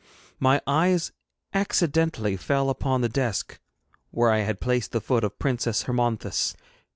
[0.39, 1.11] My eyes
[1.53, 3.59] accidentally fell upon the desk
[4.09, 6.55] where I had placed the foot of the Princess Hermonthis.